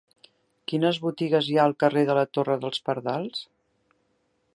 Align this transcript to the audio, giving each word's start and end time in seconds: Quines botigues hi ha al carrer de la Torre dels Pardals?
Quines 0.71 0.99
botigues 1.03 1.49
hi 1.51 1.59
ha 1.59 1.65
al 1.71 1.75
carrer 1.83 2.03
de 2.07 2.15
la 2.21 2.25
Torre 2.39 2.57
dels 2.65 2.81
Pardals? 2.89 3.45